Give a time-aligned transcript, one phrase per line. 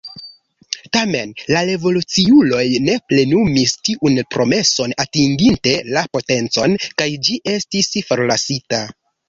[0.95, 8.85] Tamen, la revoluciuloj ne plenumis tiun promeson atinginte la potencon kaj ĝi estis forlasita.